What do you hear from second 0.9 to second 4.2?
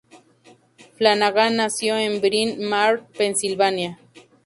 Flanagan nació en Bryn Mawr, Pensilvania.